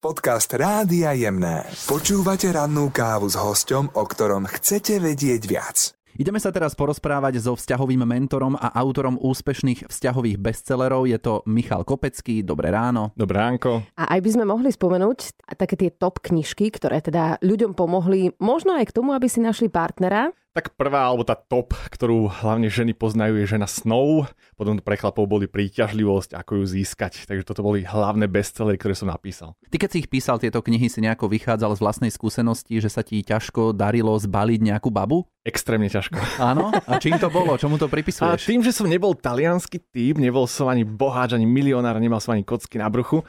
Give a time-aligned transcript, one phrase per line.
[0.00, 1.68] Podcast Rádia Jemné.
[1.84, 5.92] Počúvate rannú kávu s hosťom, o ktorom chcete vedieť viac.
[6.16, 11.04] Ideme sa teraz porozprávať so vzťahovým mentorom a autorom úspešných vzťahových bestsellerov.
[11.04, 12.40] Je to Michal Kopecký.
[12.40, 13.12] Dobré ráno.
[13.12, 13.84] Dobré ránko.
[14.00, 18.80] A aj by sme mohli spomenúť také tie top knižky, ktoré teda ľuďom pomohli možno
[18.80, 20.32] aj k tomu, aby si našli partnera.
[20.50, 24.26] Tak prvá, alebo tá top, ktorú hlavne ženy poznajú, je žena snov.
[24.58, 27.22] Potom pre chlapov boli príťažlivosť, ako ju získať.
[27.30, 29.54] Takže toto boli hlavné bestsellery, ktoré som napísal.
[29.70, 33.06] Ty keď si ich písal, tieto knihy si nejako vychádzal z vlastnej skúsenosti, že sa
[33.06, 35.30] ti ťažko darilo zbaliť nejakú babu?
[35.40, 36.18] Extrémne ťažko.
[36.36, 36.68] Áno?
[36.68, 37.56] A čím to bolo?
[37.56, 38.44] Čomu to A pripisuješ?
[38.44, 42.44] tým, že som nebol talianský typ, nebol som ani boháč, ani milionár, nemal som ani
[42.44, 43.24] kocky na bruchu,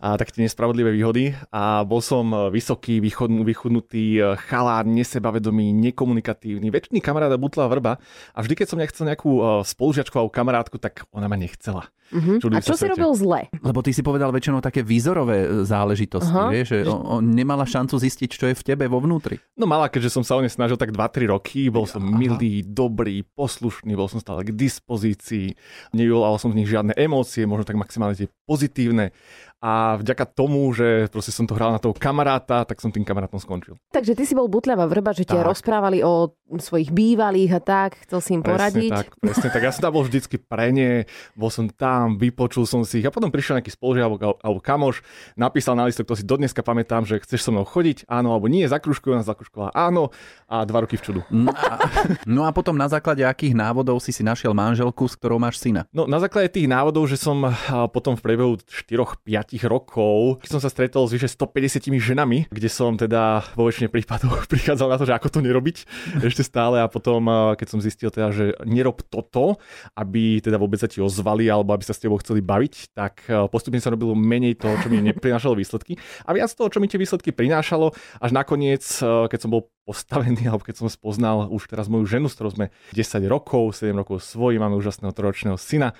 [0.00, 1.36] a tak tie nespravodlivé výhody.
[1.52, 7.96] A bol som vysoký, vychudnutý chalár, nesebavedomý, nekomunikatívny, väčšiný kamaráda butla vrba.
[8.36, 11.88] A vždy, keď som nechcel nejakú eh, spolužiačku alebo kamarátku, tak ona ma nechcela.
[12.10, 12.42] Uh-huh.
[12.42, 12.98] Čuduj A čo si svete.
[12.98, 13.40] robil zle?
[13.62, 16.50] Lebo ty si povedal väčšinou také výzorové e, záležitosti, Aha.
[16.50, 19.38] vieš, že on, on nemala šancu zistiť, čo je v tebe vo vnútri.
[19.54, 22.10] No mala, keďže som sa o ne snažil tak 2-3 roky, bol som Aha.
[22.10, 25.54] milý, dobrý, poslušný, bol som stále k dispozícii,
[25.94, 29.14] nevyvolal som z nich žiadne emócie, možno tak maximálne tie pozitívne.
[29.60, 33.36] A vďaka tomu, že proste som to hral na toho kamaráta, tak som tým kamarátom
[33.36, 33.76] skončil.
[33.92, 35.44] Takže ty si bol butľavá vrba, že Tak.
[35.44, 38.90] rozprávali o svojich bývalých a tak, chcel si im poradiť.
[38.90, 39.62] Presne tak, presne tak.
[39.62, 41.04] Ja som tam bol vždycky pre ne,
[41.36, 45.04] bol som tam, vypočul som si ich a potom prišiel nejaký spolužiak alebo, alebo kamoš,
[45.36, 48.64] napísal na listok, to si dodneska pamätám, že chceš so mnou chodiť, áno alebo nie,
[48.64, 50.08] zakružkujú nás zakružkovala, áno
[50.48, 51.20] a dva roky v čudu.
[51.28, 51.76] No a,
[52.24, 55.84] no a potom na základe akých návodov si si našiel manželku, s ktorou máš syna?
[55.92, 57.52] No na základe tých návodov, že som
[57.94, 62.94] potom v priebehu 4-5 rokov, keď som sa stretol s vyše 150 ženami, kde som
[62.94, 65.76] teda vo väčšine prípadov prichádzal na to, že ako to nerobiť
[66.28, 66.78] ešte stále.
[66.78, 69.58] A potom, a, keď som zistil teda, že nerob toto,
[69.98, 73.50] aby teda vôbec sa ti ozvali alebo aby sa s tebou chceli baviť, tak a,
[73.50, 75.98] postupne sa robilo menej toho, čo mi neprinášalo výsledky.
[76.24, 77.90] A viac toho, čo mi tie výsledky prinášalo,
[78.22, 82.30] až nakoniec, a, keď som bol postavený, alebo keď som spoznal už teraz moju ženu,
[82.30, 85.98] s ktorou sme 10 rokov, 7 rokov svoji, máme úžasného troročného syna,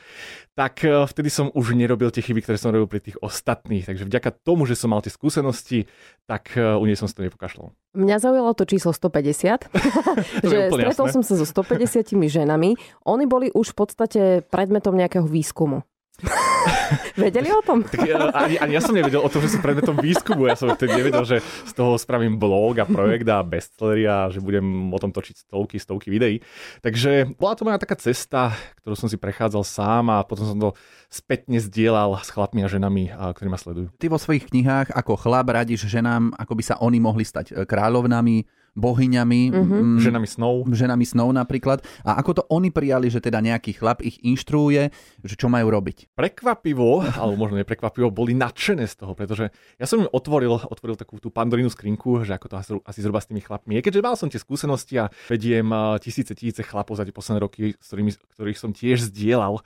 [0.55, 3.89] tak vtedy som už nerobil tie chyby, ktoré som robil pri tých ostatných.
[3.89, 5.89] Takže vďaka tomu, že som mal tie skúsenosti,
[6.28, 7.73] tak e, u nej som si to nepokašľal.
[7.97, 9.73] Mňa zaujalo to číslo 150,
[10.45, 11.15] To je že stretol jasné.
[11.17, 12.77] som sa so 150 ženami.
[13.09, 15.83] Oni boli už v podstate predmetom nejakého výskumu.
[17.25, 17.84] Vedeli o tom?
[17.84, 18.04] Tak
[18.34, 20.47] ani, ani ja som nevedel o tom, že som predmetom výskumu.
[20.47, 24.42] Ja som vtedy nevedel, že z toho spravím blog a projekt a bestsellery a že
[24.42, 26.42] budem o tom točiť stovky, stovky videí.
[26.84, 30.70] Takže bola to moja taká cesta, ktorú som si prechádzal sám a potom som to
[31.10, 33.91] spätne zdieľal s chlapmi a ženami, ktorí ma sledujú.
[33.98, 37.66] Ty vo svojich knihách ako chlap radíš ženám, ako by sa oni mohli stať e,
[37.66, 39.76] kráľovnami, bohyňami, Mhm.
[39.76, 40.54] mm, Ženami snov.
[40.66, 41.81] ženami snov napríklad.
[42.03, 46.12] A ako to oni prijali, že teda nejaký chlap ich inštruuje, že čo majú robiť.
[46.14, 51.16] prekvapivo, alebo možno neprekvapivo, boli nadšené z toho, pretože ja som im otvoril, otvoril takú
[51.16, 54.14] tú pandorinu skrinku, že ako to asi, asi zhruba s tými chlapmi je, keďže mal
[54.14, 55.66] som tie skúsenosti a vediem
[55.98, 59.62] tisíce, tisíce chlapov za tie posledné roky, s ktorými, ktorých som tiež zdieľal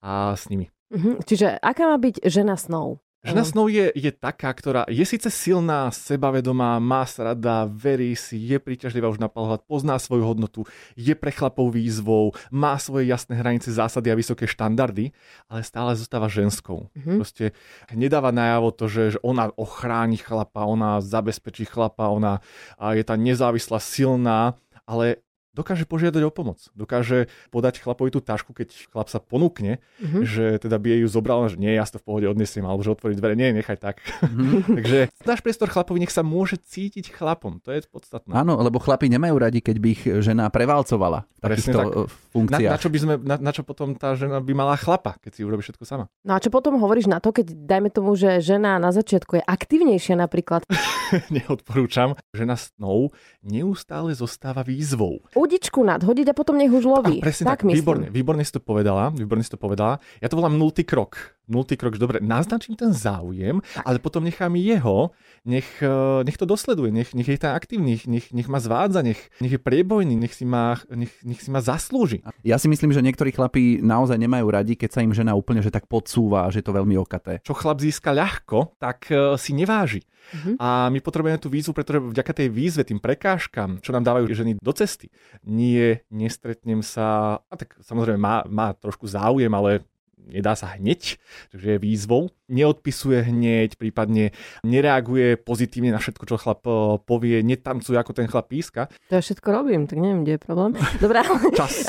[0.00, 0.68] a s nimi.
[0.90, 1.24] Mhm.
[1.24, 3.00] Čiže aká má byť žena snov?
[3.24, 8.36] Žena snov je, je taká, ktorá je síce silná, sebavedomá, má sa rada, verí si,
[8.36, 13.40] je príťažlivá už na pohľad, pozná svoju hodnotu, je pre chlapov výzvou, má svoje jasné
[13.40, 15.16] hranice, zásady a vysoké štandardy,
[15.48, 16.92] ale stále zostáva ženskou.
[16.92, 17.16] Mhm.
[17.16, 17.56] Proste
[17.96, 22.44] nedáva najavo to, že, že ona ochráni chlapa, ona zabezpečí chlapa, ona
[22.76, 26.58] je tá nezávislá, silná, ale dokáže požiadať o pomoc.
[26.74, 30.20] Dokáže podať chlapovi tú tašku, keď chlap sa ponúkne, Mhm.
[30.26, 32.90] že teda by jej ju zobral, že nie, ja to v pohode odnesiem, alebo že
[32.90, 34.02] otvorí dvere, nie, nechaj tak.
[34.20, 34.66] Mhm.
[34.82, 38.34] Takže dáš priestor chlapovi, nech sa môže cítiť chlapom, to je podstatné.
[38.34, 41.86] Áno, lebo chlapi nemajú radi, keď by ich žena prevalcovala v takýchto tak.
[42.34, 45.14] e, Na, na, čo by sme, na, na čo potom tá žena by mala chlapa,
[45.22, 46.10] keď si urobí všetko sama?
[46.24, 49.44] No a čo potom hovoríš na to, keď dajme tomu, že žena na začiatku je
[49.44, 50.66] aktívnejšia napríklad?
[51.30, 52.18] Neodporúčam.
[52.32, 55.22] Žena snov neustále zostáva výzvou.
[55.44, 57.20] Udičku nadhodiť a potom nech už loví.
[57.20, 57.76] Á, presne tak, myslím.
[57.76, 60.00] výborne, výborne si to povedala, výborne si to povedala.
[60.24, 61.36] Ja to volám nultý krok.
[61.44, 65.12] Nultý krok, že dobre, naznačím ten záujem, ale potom nechám jeho,
[65.44, 69.20] nech, eh, nech to dosleduje, nech, nech je tam aktívny, nech, nech ma zvádza, nech,
[69.44, 72.24] nech je priebojný, nech si ma, nech, nech si ma zaslúži.
[72.40, 75.68] Ja si myslím, že niektorí chlapi naozaj nemajú radi, keď sa im žena úplne že
[75.68, 77.44] tak podsúva, že je to veľmi okaté.
[77.44, 80.00] Čo chlap získa ľahko, tak eh, si neváži.
[80.32, 80.56] Mhm.
[80.56, 84.56] A my potrebujeme tú výzvu, pretože vďaka tej výzve, tým prekážkam, čo nám dávajú ženy
[84.56, 89.82] do cesty, nie, nestretnem sa, a tak samozrejme má, má trošku záujem, ale
[90.28, 91.20] nedá sa hneď,
[91.52, 92.32] takže je výzvou.
[92.44, 98.52] Neodpisuje hneď, prípadne nereaguje pozitívne na všetko, čo chlap e, povie, netancuje ako ten chlap
[98.52, 98.92] píska.
[99.08, 100.70] To ja všetko robím, tak neviem, kde je problém.
[101.04, 101.40] Dobre, ale...
[101.56, 101.88] Čas.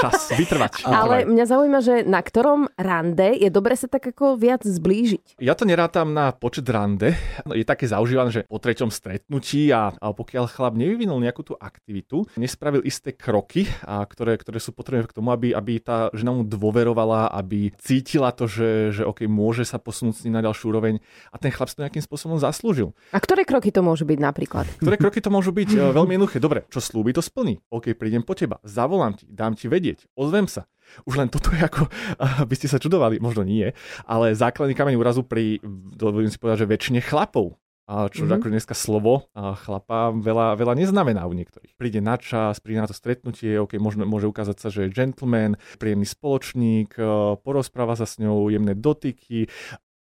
[0.00, 0.32] Čas.
[0.32, 0.72] Vytrvať.
[0.88, 1.32] Ale Vytrvať.
[1.32, 5.38] mňa zaujíma, že na ktorom rande je dobre sa tak ako viac zblížiť.
[5.44, 7.12] Ja to nerátam na počet rande.
[7.52, 12.24] Je také zaužívané, že po treťom stretnutí a, a pokiaľ chlap nevyvinul nejakú tú aktivitu,
[12.40, 16.42] nespravil isté kroky, a ktoré, ktoré sú potrebné k tomu, aby, aby tá žena mu
[16.42, 17.45] dôverovala, aby
[17.78, 20.98] cítila to, že, že OK, môže sa posunúť s ním na ďalšiu úroveň
[21.30, 22.92] a ten chlap si to nejakým spôsobom zaslúžil.
[23.14, 24.66] A ktoré kroky to môžu byť napríklad?
[24.82, 26.42] Ktoré kroky to môžu byť e, veľmi jednoduché.
[26.42, 27.62] Dobre, čo slúbi, to splní.
[27.70, 30.68] OK, prídem po teba, zavolám ti, dám ti vedieť, ozvem sa.
[31.02, 31.90] Už len toto je ako,
[32.50, 33.70] by ste sa čudovali, možno nie,
[34.06, 35.58] ale základný kameň úrazu pri,
[35.96, 37.58] dovolím si povedať, že väčšine chlapov.
[37.86, 38.42] A čo mm-hmm.
[38.42, 41.78] ako dneska slovo a chlapa veľa, veľa neznamená u niektorých.
[41.78, 45.54] Príde na čas, príde na to stretnutie, OK, môže, môže ukázať sa, že je gentleman,
[45.78, 49.46] príjemný spoločník, e, porozpráva sa s ňou, jemné dotyky,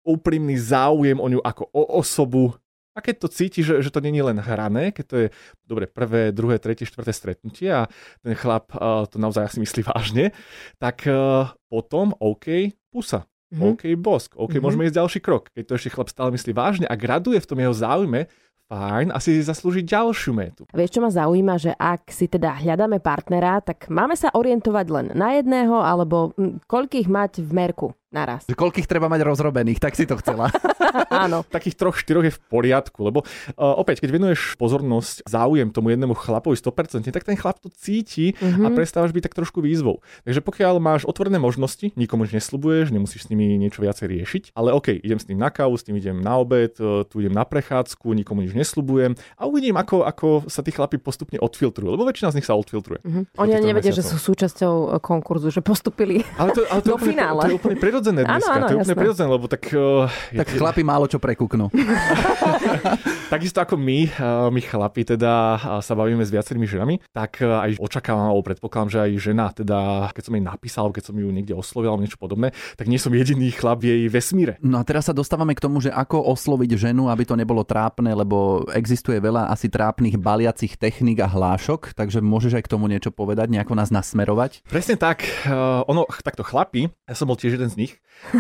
[0.04, 2.52] úprimný záujem o ňu ako o osobu.
[2.92, 5.28] A keď to cíti, že, že to není len hrané, keď to je
[5.64, 7.88] dobre prvé, druhé, tretie, štvrté stretnutie a
[8.20, 10.36] ten chlap uh, to naozaj asi myslí vážne,
[10.84, 13.24] tak uh, potom OK, pusa.
[13.50, 13.66] Mhm.
[13.74, 14.38] OK, bosk.
[14.38, 14.62] OK, Mhm.
[14.62, 15.50] môžeme ísť ďalší krok.
[15.52, 18.30] Keď to ešte chlap stále myslí vážne a graduje v tom jeho záujme,
[18.70, 20.62] fajn, asi si zaslúži ďalšiu métu.
[20.70, 25.06] Vieš, čo ma zaujíma, že ak si teda hľadáme partnera, tak máme sa orientovať len
[25.18, 26.38] na jedného, alebo
[26.70, 28.46] koľkých mať v merku naraz.
[28.46, 30.50] Že koľkých treba mať rozrobených, tak si to chcela.
[31.14, 31.46] Áno.
[31.46, 36.14] Takých troch, štyroch je v poriadku, lebo uh, opäť, keď venuješ pozornosť, záujem tomu jednému
[36.14, 38.66] chlapovi 100%, tak ten chlap to cíti Mhm.
[38.66, 40.02] a prestávaš byť tak trošku výzvou.
[40.24, 44.72] Takže pokiaľ máš otvorené možnosti, nikomu nič neslubuješ, nemusíš s nimi niečo viacej riešiť, ale
[44.72, 47.44] OK, idem s ním na kávu, s ním idem na obed, e, tu idem na
[47.44, 52.32] prechádzku, nikomu nič neslubujem a uvidím, ako, ako sa tí chlapi postupne odfiltrujú, lebo väčšina
[52.32, 53.00] z nich sa odfiltruje.
[53.06, 53.22] Mhm.
[53.36, 56.26] Po Oni nevedia, že sú súčasťou e, konkurzu, že postupili.
[56.36, 57.40] Ale to, ale to, Do je, úplne, finále.
[57.40, 58.52] to je úplne prirodzené Áno, dneska.
[58.56, 59.04] áno, to je úplne jasné.
[59.04, 59.64] prirodzené, lebo tak...
[59.76, 61.68] Uh, tak chlapi málo čo prekúknú.
[63.34, 67.46] Takisto ako my, eh, my chlapi teda eh, sa bavíme s viacerými ženami, tak eh,
[67.46, 71.30] aj očakávam, alebo predpokladám, že aj žena, teda keď som jej napísal, keď som ju
[71.30, 74.58] niekde oslovil, alebo niečo podobné, tak nie som jediný chlap v jej vesmíre.
[74.66, 78.10] No a teraz sa dostávame k tomu, že ako osloviť ženu, aby to nebolo trápne,
[78.10, 83.14] lebo existuje veľa asi trápnych baliacich techník a hlášok, takže môžeš aj k tomu niečo
[83.14, 84.66] povedať, nejako nás nasmerovať.
[84.66, 85.54] Presne tak, eh,
[85.86, 87.89] ono, takto chlapi, ja som bol tiež jeden z nich,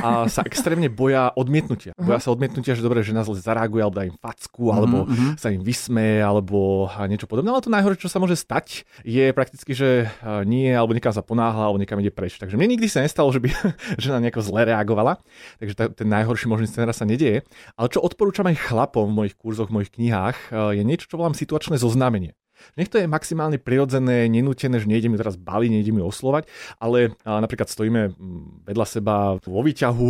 [0.04, 1.96] a sa extrémne boja odmietnutia.
[1.96, 5.40] Boja sa odmietnutia, že dobre, žena zle zareaguje, alebo dá im facku, alebo mhm.
[5.40, 7.50] sa im vysmeje, alebo niečo podobné.
[7.50, 10.12] Ale to najhoršie, čo sa môže stať, je prakticky, že
[10.44, 12.36] nie, alebo niekam sa ponáhla, alebo niekam ide preč.
[12.38, 13.50] Takže mne nikdy sa nestalo, že by
[14.04, 15.24] žena nejako zle reagovala.
[15.64, 17.48] Takže ta, ten najhorší možný scenár sa nedieje.
[17.80, 21.34] Ale čo odporúčam aj chlapom v mojich kurzoch, v mojich knihách, je niečo, čo volám
[21.34, 22.36] situačné zoznámenie.
[22.76, 26.48] Nech to je maximálne prirodzené, nenútené, že nejdem ju teraz baliť, nejdem ju oslovať,
[26.78, 30.10] ale napríklad stojíme mm, vedľa seba vo výťahu,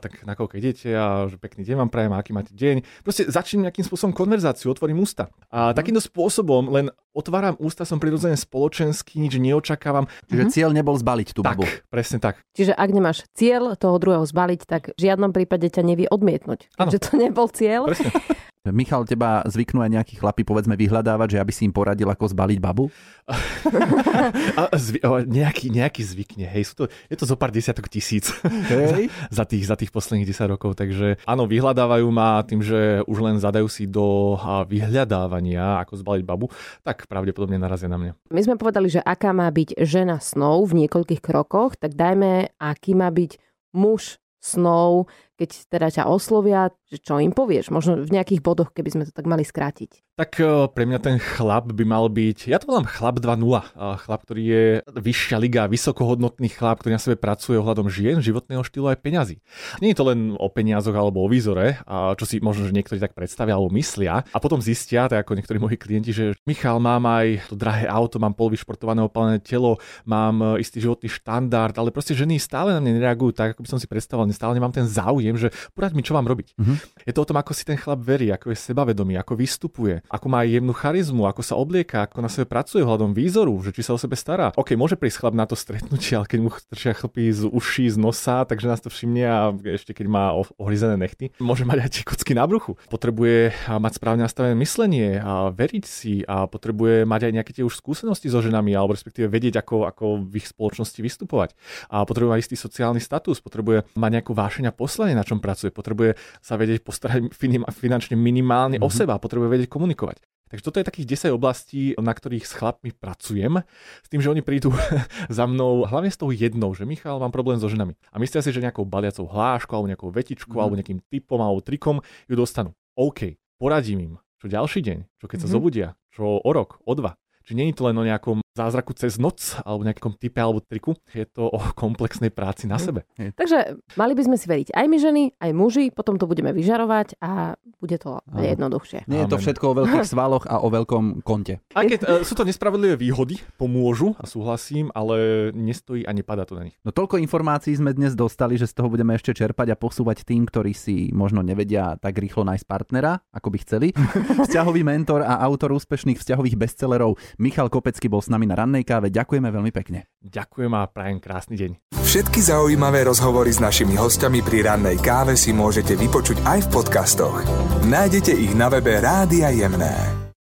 [0.00, 2.82] tak na koľko idete a že pekný deň vám prajem, aký máte deň.
[3.02, 5.28] Proste začnem nejakým spôsobom konverzáciu, otvorím ústa.
[5.50, 10.06] A takýmto spôsobom len otváram ústa, som prirodzene spoločenský, nič neočakávam.
[10.30, 11.66] Čiže cieľ nebol zbaliť tú Tak, babu.
[11.90, 12.38] presne tak.
[12.54, 16.70] Čiže ak nemáš cieľ toho druhého zbaliť, tak v žiadnom prípade ťa nevie odmietnúť.
[16.78, 16.86] Áno.
[16.86, 17.90] Takže to nebol cieľ.
[17.90, 18.10] Presne.
[18.68, 22.60] Michal, teba zvyknú aj nejakí chlapi, povedzme, vyhľadávať, že aby si im poradil, ako zbaliť
[22.60, 22.92] babu?
[24.60, 28.28] A zvy, o, nejaký, nejaký zvykne, hej, sú to, je to zo pár desiatok tisíc
[28.68, 29.08] Hej.
[29.32, 33.40] za, tých, za tých posledných 10 rokov, takže áno, vyhľadávajú ma tým, že už len
[33.40, 36.52] zadajú si do a, vyhľadávania, ako zbaliť babu,
[36.84, 38.12] tak pravdepodobne narazia na mňa.
[38.28, 42.92] My sme povedali, že aká má byť žena snov v niekoľkých krokoch, tak dajme, aký
[42.92, 43.40] má byť
[43.72, 45.06] muž snov,
[45.40, 47.72] keď teda ťa oslovia, čo im povieš?
[47.72, 50.04] Možno v nejakých bodoch, keby sme to tak mali skrátiť.
[50.20, 53.40] Tak e, pre mňa ten chlap by mal byť, ja to volám chlap 2.0,
[53.72, 58.60] a chlap, ktorý je vyššia liga, vysokohodnotný chlap, ktorý na sebe pracuje ohľadom žien, životného
[58.60, 59.40] štýlu aj peňazí.
[59.80, 63.00] Nie je to len o peniazoch alebo o výzore, a čo si možno, že niektorí
[63.00, 67.08] tak predstavia alebo myslia a potom zistia, tak ako niektorí moji klienti, že Michal, mám
[67.08, 72.12] aj to drahé auto, mám polovyšportované opalené telo, mám e, istý životný štandard, ale proste
[72.12, 75.29] ženy stále na mňa nereagujú tak, ako by som si predstavoval, stále nemám ten záujem,
[75.38, 76.56] že poraď mi, čo mám robiť.
[76.56, 76.74] Mhm.
[77.06, 80.26] Je to o tom, ako si ten chlap verí, ako je sebavedomý, ako vystupuje, ako
[80.30, 83.94] má jemnú charizmu, ako sa oblieka, ako na sebe pracuje hľadom výzoru, že či sa
[83.94, 84.54] o sebe stará.
[84.56, 87.96] OK, môže prísť chlap na to stretnutie, ale keď mu trčia chlpy z uší, z
[88.00, 90.24] nosa, takže nás to všimne a ešte keď má
[90.56, 92.78] ohryzené nechty, môže mať aj tie kocky na bruchu.
[92.88, 97.76] Potrebuje mať správne nastavené myslenie a veriť si a potrebuje mať aj nejaké tie už
[97.76, 101.52] skúsenosti so ženami alebo respektíve vedieť, ako, ako v ich spoločnosti vystupovať.
[101.90, 105.68] A potrebuje mať istý sociálny status, potrebuje mať nejakú vášeň a poslanie, na čom pracuje,
[105.68, 107.28] potrebuje sa vedieť postarať
[107.76, 108.88] finančne minimálne mm-hmm.
[108.88, 110.24] o seba, potrebuje vedieť komunikovať.
[110.50, 113.62] Takže toto je takých 10 oblastí, na ktorých s chlapmi pracujem,
[114.02, 114.74] s tým, že oni prídu
[115.30, 117.94] za mnou hlavne s tou jednou, že Michal, mám problém so ženami.
[118.10, 120.62] A myslia si, že nejakou baliacou hláškou, alebo nejakou vetičkou, mm.
[120.66, 122.74] alebo nejakým typom, alebo trikom ju dostanú.
[122.98, 125.42] OK, poradím im, čo ďalší deň, čo keď mm-hmm.
[125.46, 125.54] sa mhm.
[125.54, 127.14] zobudia, čo o rok, o dva.
[127.50, 130.98] Nie je to len o nejakom zázraku cez noc alebo nejakom type alebo triku.
[131.14, 133.06] Je to o komplexnej práci na sebe.
[133.16, 137.18] Takže mali by sme si veriť aj my ženy, aj muži, potom to budeme vyžarovať
[137.22, 138.42] a bude to Áno.
[138.42, 139.08] jednoduchšie.
[139.08, 141.62] Nie je to všetko o veľkých svaloch a o veľkom konte.
[141.72, 146.58] Aj keď uh, sú to nespravedlivé výhody, pomôžu a súhlasím, ale nestojí a nepadá to
[146.58, 146.76] na nich.
[146.84, 150.44] No toľko informácií sme dnes dostali, že z toho budeme ešte čerpať a posúvať tým,
[150.44, 153.88] ktorí si možno nevedia tak rýchlo nájsť partnera, ako by chceli.
[154.46, 159.12] Vzťahový mentor a autor úspešných vzťahových bestsellerov Michal Kopecký bol s nami na rannej káve.
[159.12, 160.08] Ďakujeme veľmi pekne.
[160.24, 161.70] Ďakujem a prajem krásny deň.
[162.00, 167.44] Všetky zaujímavé rozhovory s našimi hostiami pri rannej káve si môžete vypočuť aj v podcastoch.
[167.84, 170.29] Nájdete ich na webe Rádia Jemné.